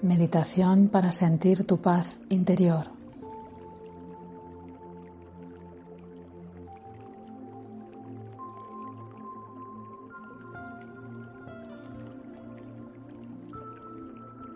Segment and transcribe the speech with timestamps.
[0.00, 2.86] Meditación para sentir tu paz interior.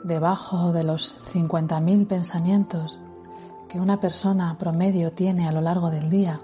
[0.05, 3.01] Debajo de los 50.000 pensamientos
[3.69, 6.41] que una persona promedio tiene a lo largo del día,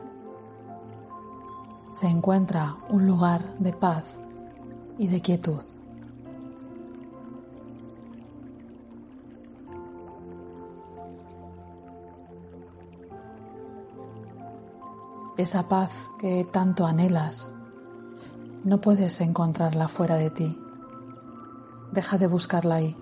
[1.93, 4.17] se encuentra un lugar de paz
[4.99, 5.78] y de quietud.
[15.39, 17.53] Esa paz que tanto anhelas,
[18.65, 20.59] no puedes encontrarla fuera de ti.
[21.93, 22.97] Deja de buscarla ahí.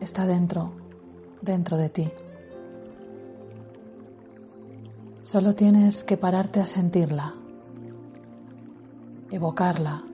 [0.00, 0.72] Está dentro,
[1.40, 2.12] dentro de ti.
[5.22, 7.32] Solo tienes que pararte a sentirla,
[9.30, 10.04] evocarla,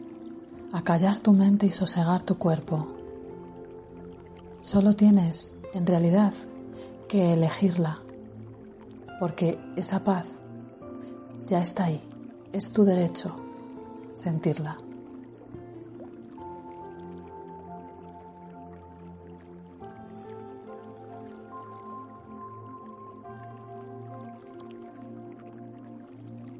[0.72, 2.86] acallar tu mente y sosegar tu cuerpo.
[4.60, 6.34] Solo tienes, en realidad,
[7.08, 7.98] que elegirla,
[9.18, 10.30] porque esa paz
[11.46, 12.02] ya está ahí.
[12.52, 13.34] Es tu derecho
[14.14, 14.78] sentirla.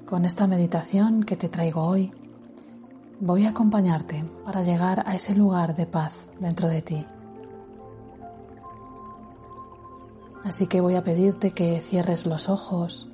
[0.06, 2.12] Con esta meditación que te traigo hoy,
[3.20, 7.06] voy a acompañarte para llegar a ese lugar de paz dentro de ti.
[10.44, 13.08] Así que voy a pedirte que cierres los ojos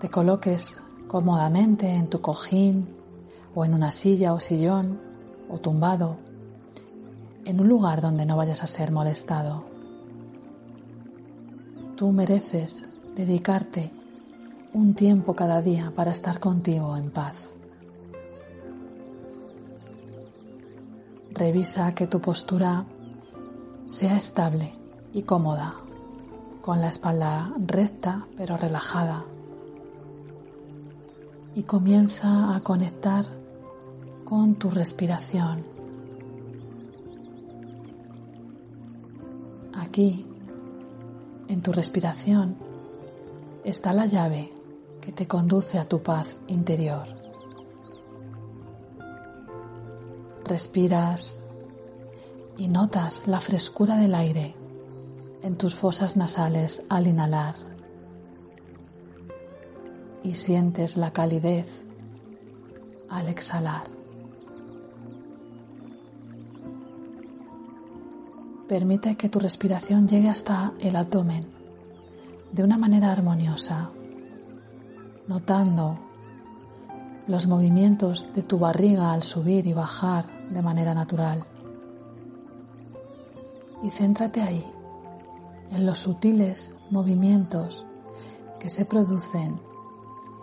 [0.00, 2.88] te coloques cómodamente en tu cojín
[3.54, 4.98] o en una silla o sillón
[5.50, 6.16] o tumbado
[7.44, 9.64] en un lugar donde no vayas a ser molestado.
[11.96, 13.92] Tú mereces dedicarte
[14.72, 17.34] un tiempo cada día para estar contigo en paz.
[21.32, 22.86] Revisa que tu postura
[23.86, 24.72] sea estable
[25.12, 25.74] y cómoda,
[26.62, 29.24] con la espalda recta pero relajada
[31.54, 33.24] y comienza a conectar
[34.24, 35.64] con tu respiración.
[39.74, 40.26] Aquí,
[41.48, 42.56] en tu respiración,
[43.64, 44.52] está la llave
[45.00, 47.06] que te conduce a tu paz interior.
[50.44, 51.40] Respiras
[52.56, 54.54] y notas la frescura del aire
[55.42, 57.69] en tus fosas nasales al inhalar
[60.22, 61.82] y sientes la calidez
[63.08, 63.84] al exhalar.
[68.68, 71.46] Permite que tu respiración llegue hasta el abdomen
[72.52, 73.90] de una manera armoniosa,
[75.26, 75.98] notando
[77.26, 81.44] los movimientos de tu barriga al subir y bajar de manera natural.
[83.82, 84.64] Y céntrate ahí,
[85.70, 87.84] en los sutiles movimientos
[88.58, 89.60] que se producen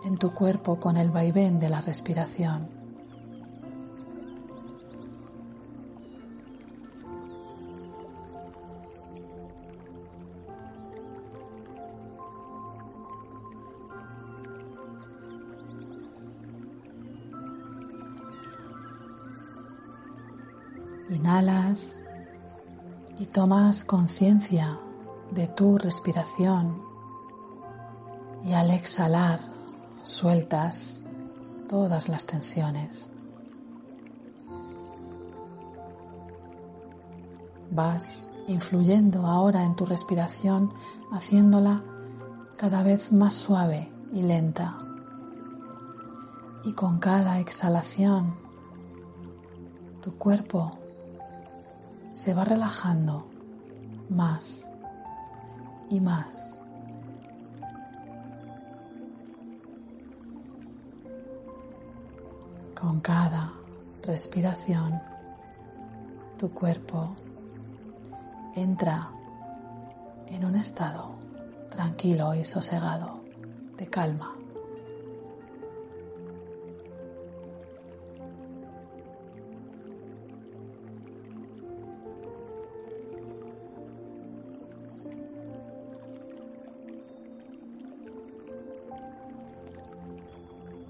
[0.04, 2.70] en tu cuerpo con el vaivén de la respiración.
[21.10, 22.02] Inhalas
[23.18, 24.78] y tomas conciencia
[25.30, 26.82] de tu respiración
[28.44, 29.57] y al exhalar
[30.08, 31.06] sueltas
[31.68, 33.10] todas las tensiones.
[37.70, 40.72] Vas influyendo ahora en tu respiración,
[41.12, 41.82] haciéndola
[42.56, 44.78] cada vez más suave y lenta.
[46.64, 48.34] Y con cada exhalación,
[50.00, 50.78] tu cuerpo
[52.12, 53.26] se va relajando
[54.08, 54.70] más
[55.90, 56.57] y más.
[62.88, 63.52] Con cada
[64.02, 64.98] respiración,
[66.38, 67.14] tu cuerpo
[68.56, 69.10] entra
[70.26, 71.12] en un estado
[71.68, 73.20] tranquilo y sosegado
[73.76, 74.37] de calma.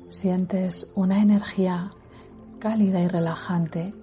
[0.08, 1.90] Sientes una energía
[2.58, 3.94] cálida y relajante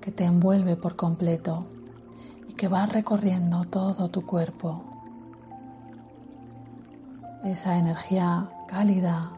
[0.00, 1.66] que te envuelve por completo
[2.48, 4.84] y que va recorriendo todo tu cuerpo.
[7.42, 9.32] Esa energía cálida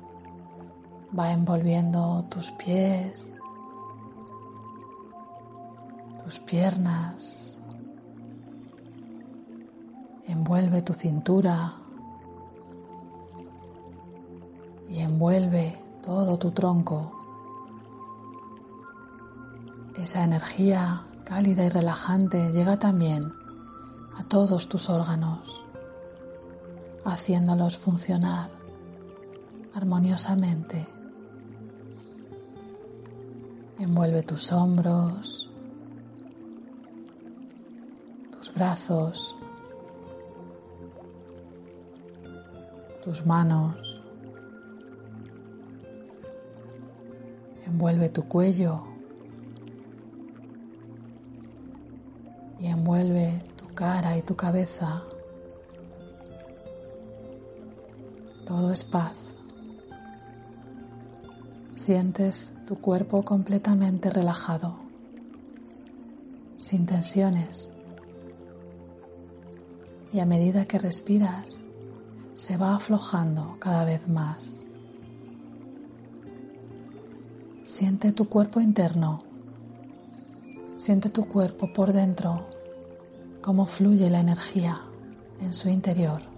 [1.19, 3.37] va envolviendo tus pies,
[6.23, 7.59] tus piernas,
[10.27, 11.75] envuelve tu cintura
[14.89, 15.70] y envuelve
[16.41, 17.13] tu tronco.
[19.95, 23.33] Esa energía cálida y relajante llega también
[24.17, 25.65] a todos tus órganos,
[27.05, 28.51] haciéndolos funcionar
[29.75, 30.89] armoniosamente.
[33.79, 35.51] Envuelve tus hombros,
[38.33, 39.37] tus brazos,
[43.05, 44.00] tus manos.
[47.71, 48.83] Envuelve tu cuello
[52.59, 55.05] y envuelve tu cara y tu cabeza.
[58.45, 59.13] Todo es paz.
[61.73, 64.75] Sientes tu cuerpo completamente relajado,
[66.59, 67.71] sin tensiones.
[70.13, 71.63] Y a medida que respiras,
[72.35, 74.61] se va aflojando cada vez más.
[77.81, 79.23] Siente tu cuerpo interno
[80.77, 82.47] Siente tu cuerpo por dentro,
[83.41, 84.82] cómo fluye la energía
[85.41, 86.30] en su interior.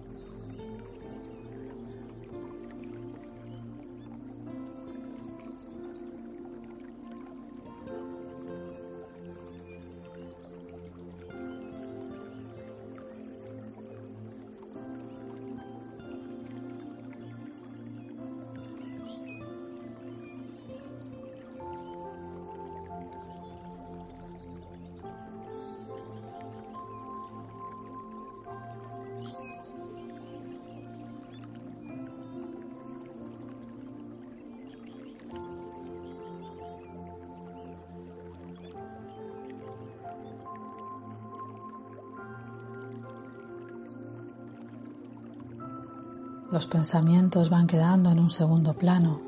[46.52, 49.22] Los pensamientos van quedando en un segundo plano.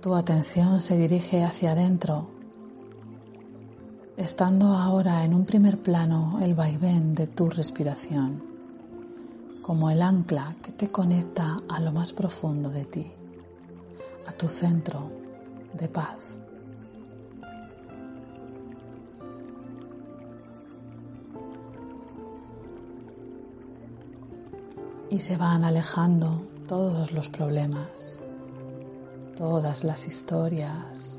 [0.00, 2.26] Tu atención se dirige hacia adentro,
[4.16, 8.42] estando ahora en un primer plano el vaivén de tu respiración,
[9.62, 13.06] como el ancla que te conecta a lo más profundo de ti,
[14.26, 15.12] a tu centro
[15.74, 16.18] de paz.
[25.12, 28.18] Y se van alejando todos los problemas,
[29.36, 31.18] todas las historias,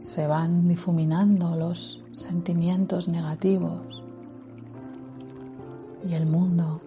[0.00, 4.02] se van difuminando los sentimientos negativos
[6.02, 6.80] y el mundo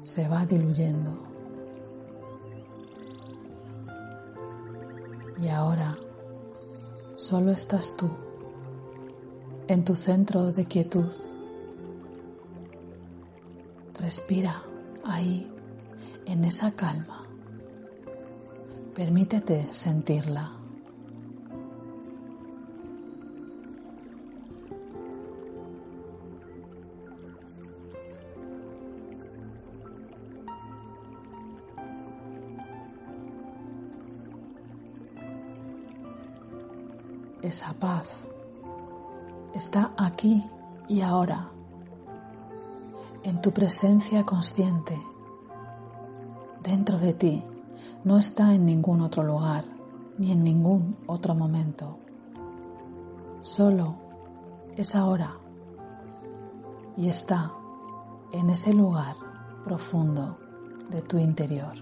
[0.00, 1.18] se va diluyendo.
[5.42, 5.98] Y ahora
[7.16, 8.08] solo estás tú
[9.66, 11.10] en tu centro de quietud
[14.04, 14.62] Respira
[15.02, 15.50] ahí,
[16.26, 17.26] en esa calma.
[18.94, 20.52] Permítete sentirla.
[37.40, 38.06] Esa paz
[39.54, 40.44] está aquí
[40.88, 41.53] y ahora
[43.24, 45.02] en tu presencia consciente,
[46.62, 47.42] dentro de ti,
[48.04, 49.64] no está en ningún otro lugar
[50.18, 51.98] ni en ningún otro momento.
[53.40, 53.94] Solo
[54.76, 55.38] es ahora
[56.98, 57.50] y está
[58.30, 59.16] en ese lugar
[59.64, 60.38] profundo
[60.90, 61.72] de tu interior.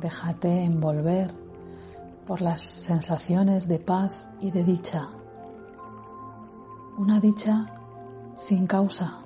[0.00, 1.34] Déjate envolver
[2.26, 5.08] por las sensaciones de paz y de dicha
[6.98, 7.72] una dicha
[8.34, 9.20] sin causa,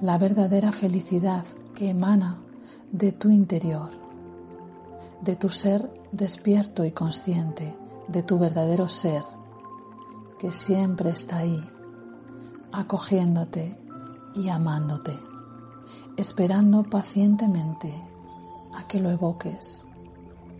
[0.00, 1.44] la verdadera felicidad
[1.74, 2.38] que emana
[2.90, 3.90] de tu interior,
[5.20, 7.76] de tu ser despierto y consciente,
[8.08, 9.22] de tu verdadero ser,
[10.38, 11.64] que siempre está ahí,
[12.72, 13.76] acogiéndote
[14.34, 15.18] y amándote,
[16.16, 17.94] esperando pacientemente
[18.74, 19.84] a que lo evoques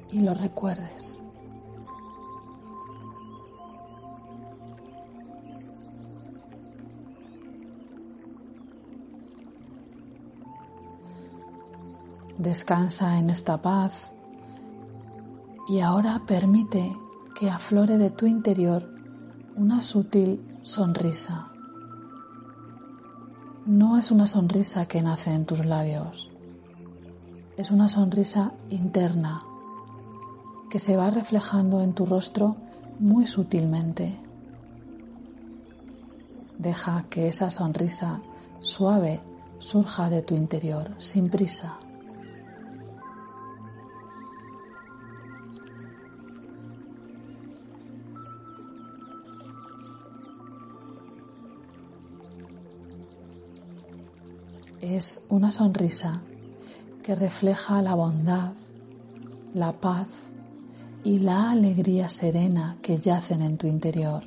[0.08, 1.18] y lo recuerdes.
[12.48, 13.92] Descansa en esta paz
[15.68, 16.96] y ahora permite
[17.38, 18.88] que aflore de tu interior
[19.54, 21.52] una sutil sonrisa.
[23.66, 26.30] No es una sonrisa que nace en tus labios,
[27.58, 29.42] es una sonrisa interna
[30.70, 32.56] que se va reflejando en tu rostro
[32.98, 34.18] muy sutilmente.
[36.56, 38.22] Deja que esa sonrisa
[38.60, 39.20] suave
[39.58, 41.78] surja de tu interior sin prisa.
[54.98, 56.22] Es una sonrisa
[57.04, 58.54] que refleja la bondad,
[59.54, 60.08] la paz
[61.04, 64.24] y la alegría serena que yacen en tu interior.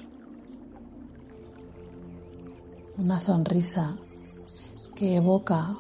[2.97, 3.97] Una sonrisa
[4.95, 5.75] que evoca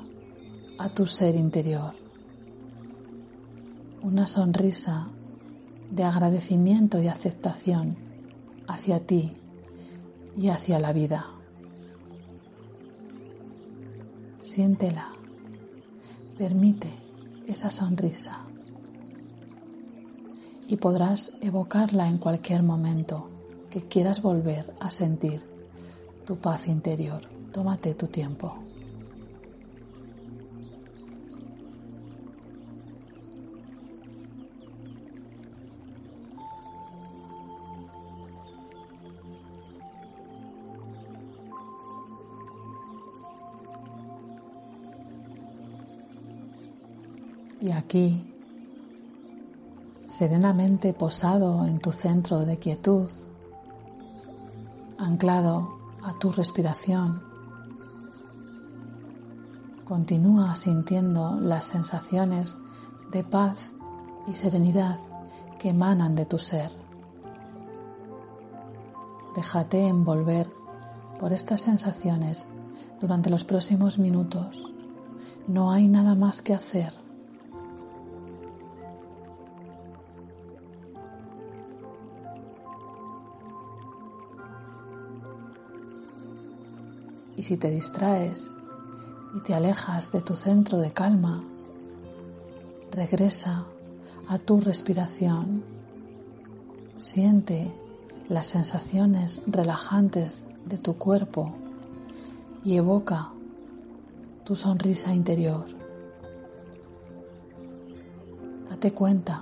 [0.77, 1.93] a tu ser interior.
[4.03, 5.07] Una sonrisa
[5.89, 7.95] de agradecimiento y aceptación
[8.67, 9.31] hacia ti
[10.35, 11.40] y hacia la vida.
[14.41, 15.11] Siéntela,
[16.35, 16.89] permite
[17.45, 18.43] esa sonrisa
[20.67, 23.29] y podrás evocarla en cualquier momento
[23.69, 25.45] que quieras volver a sentir
[26.25, 27.21] tu paz interior.
[27.51, 28.55] Tómate tu tiempo.
[47.61, 48.33] Y aquí,
[50.07, 53.07] serenamente posado en tu centro de quietud,
[54.97, 57.21] anclado a tu respiración,
[59.85, 62.57] continúa sintiendo las sensaciones
[63.11, 63.73] de paz
[64.27, 64.97] y serenidad
[65.59, 66.71] que emanan de tu ser.
[69.35, 70.49] Déjate envolver
[71.19, 72.47] por estas sensaciones
[72.99, 74.65] durante los próximos minutos.
[75.47, 77.00] No hay nada más que hacer.
[87.41, 88.53] Y si te distraes
[89.35, 91.41] y te alejas de tu centro de calma,
[92.91, 93.65] regresa
[94.27, 95.63] a tu respiración.
[96.99, 97.73] Siente
[98.29, 101.51] las sensaciones relajantes de tu cuerpo
[102.63, 103.31] y evoca
[104.43, 105.65] tu sonrisa interior.
[108.69, 109.41] Date cuenta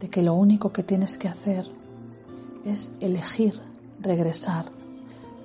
[0.00, 1.68] de que lo único que tienes que hacer
[2.64, 3.60] es elegir
[4.00, 4.76] regresar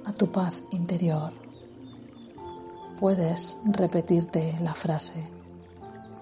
[0.06, 1.32] a tu paz interior.
[3.00, 5.24] Puedes repetirte la frase,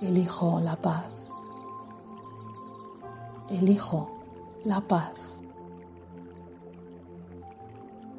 [0.02, 1.06] elijo la paz,
[3.50, 4.10] elijo
[4.64, 5.14] la paz,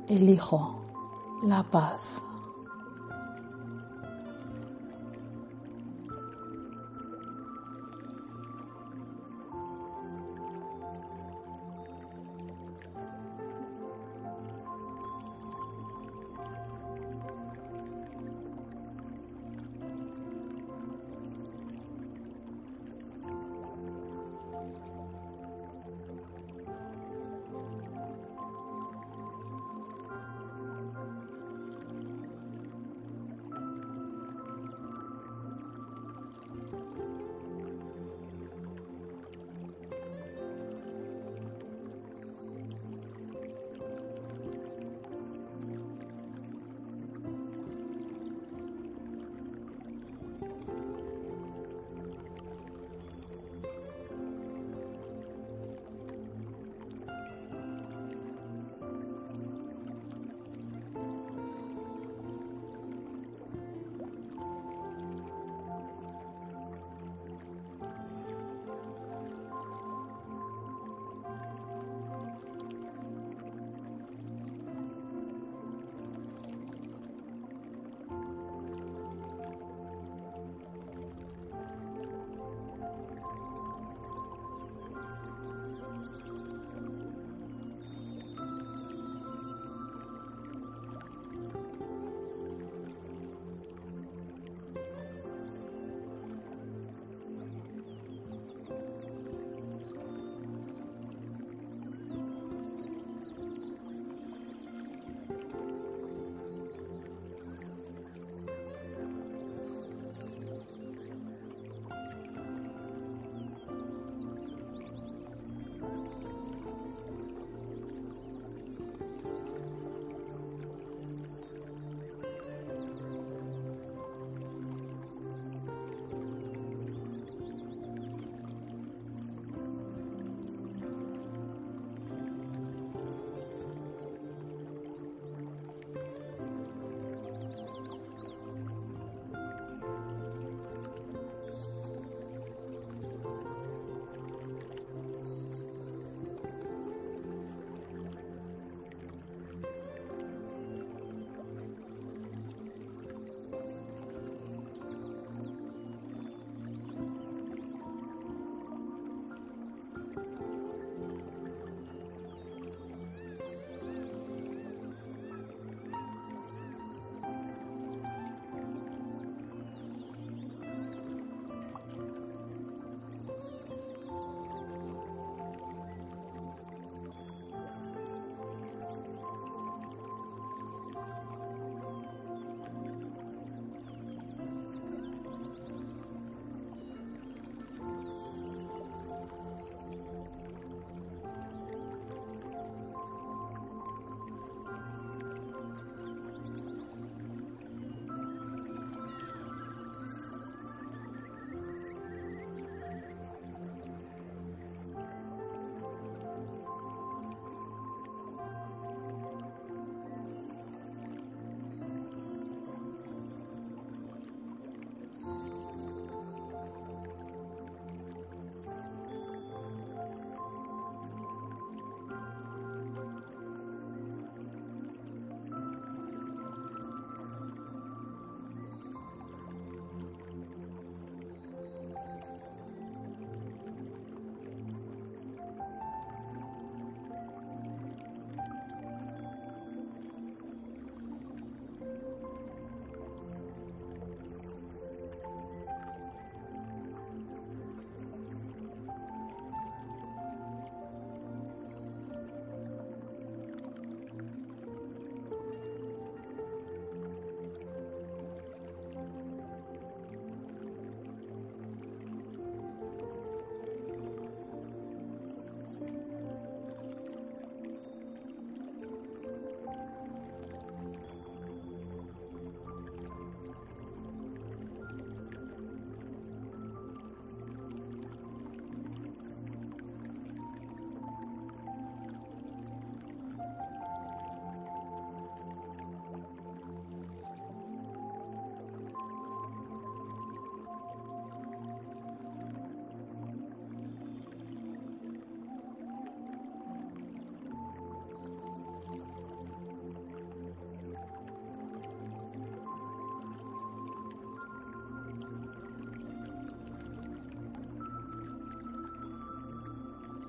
[0.09, 0.83] elijo
[1.45, 2.23] la paz.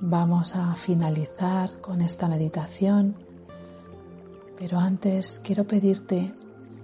[0.05, 3.15] Vamos a finalizar con esta meditación,
[4.59, 6.33] pero antes quiero pedirte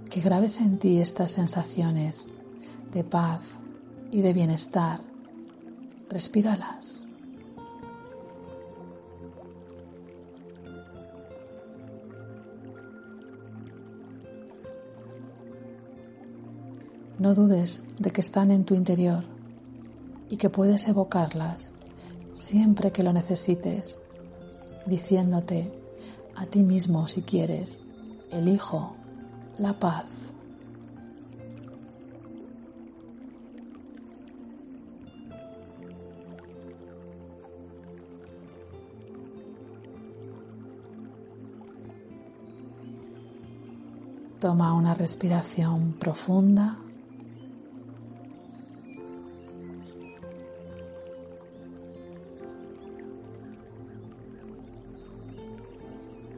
[0.10, 2.30] que grabes en ti estas sensaciones
[2.94, 3.42] de paz
[4.10, 5.02] y de bienestar.
[6.10, 7.06] Respíralas.
[17.18, 19.26] No dudes de que están en tu interior
[20.30, 21.74] y que puedes evocarlas
[22.40, 24.02] siempre que lo necesites,
[24.86, 25.72] diciéndote
[26.36, 27.82] a ti mismo si quieres,
[28.32, 28.96] elijo
[29.58, 30.06] la paz.
[44.40, 46.78] Toma una respiración profunda.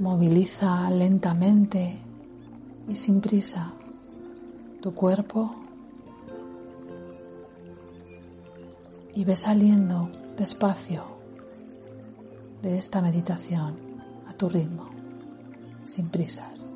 [0.02, 1.96] Moviliza lentamente
[2.90, 3.72] y sin prisa
[4.82, 5.56] tu cuerpo
[9.14, 11.04] y ve saliendo despacio
[12.64, 13.76] de esta meditación
[14.28, 14.90] a tu ritmo,
[15.84, 16.74] sin prisas.